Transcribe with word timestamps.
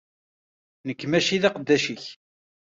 Nekk 0.87 1.01
mačči 1.07 1.37
d 1.41 1.43
aqeddac-ik. 1.47 2.03